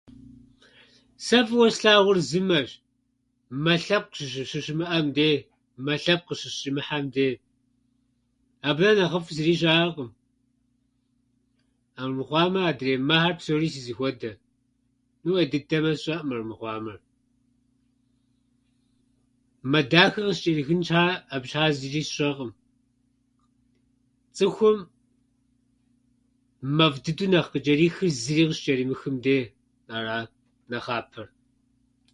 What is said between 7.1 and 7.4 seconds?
де.